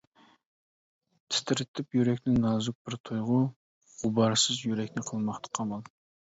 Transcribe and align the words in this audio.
تىترىتىپ 1.35 1.99
يۈرەكنى 1.99 2.33
نازۇك 2.47 2.79
بىر 2.89 2.99
تۇيغۇ، 3.11 3.39
غۇبارسىز 3.93 4.67
يۈرەكنى 4.67 5.09
قىلماقتا 5.13 5.57
قامال. 5.63 5.89